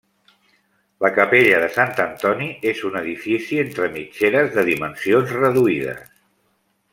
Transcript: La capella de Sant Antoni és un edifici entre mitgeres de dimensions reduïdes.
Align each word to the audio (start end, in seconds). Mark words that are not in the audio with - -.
La 1.05 1.11
capella 1.17 1.59
de 1.63 1.67
Sant 1.75 1.93
Antoni 2.05 2.47
és 2.71 2.81
un 2.89 2.97
edifici 3.03 3.61
entre 3.67 3.91
mitgeres 3.99 4.51
de 4.57 4.65
dimensions 4.71 5.37
reduïdes. 5.43 6.03